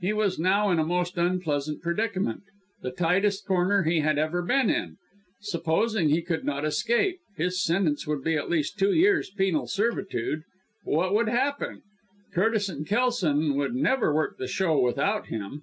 He 0.00 0.12
was 0.12 0.38
now 0.38 0.68
in 0.70 0.78
a 0.78 0.84
most 0.84 1.16
unpleasant 1.16 1.80
predicament 1.80 2.42
the 2.82 2.90
tightest 2.90 3.46
corner 3.46 3.84
he 3.84 4.00
had 4.00 4.18
ever 4.18 4.42
been 4.42 4.68
in. 4.68 4.98
Supposing 5.40 6.10
he 6.10 6.20
could 6.20 6.44
not 6.44 6.66
escape 6.66 7.20
his 7.38 7.64
sentence 7.64 8.06
would 8.06 8.22
be 8.22 8.34
at 8.36 8.48
the 8.48 8.50
least 8.50 8.78
two 8.78 8.92
years' 8.92 9.30
penal 9.30 9.66
servitude 9.66 10.42
what 10.84 11.14
would 11.14 11.28
happen? 11.30 11.80
Curtis 12.34 12.68
and 12.68 12.86
Kelson 12.86 13.54
would 13.56 13.74
never 13.74 14.14
work 14.14 14.36
the 14.36 14.46
show 14.46 14.78
without 14.78 15.28
him. 15.28 15.62